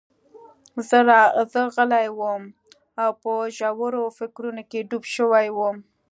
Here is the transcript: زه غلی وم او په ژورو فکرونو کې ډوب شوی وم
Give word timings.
زه 0.87 1.59
غلی 1.75 2.07
وم 2.19 2.43
او 3.01 3.11
په 3.21 3.31
ژورو 3.57 4.03
فکرونو 4.17 4.63
کې 4.69 4.87
ډوب 4.89 5.03
شوی 5.15 5.47
وم 5.57 5.77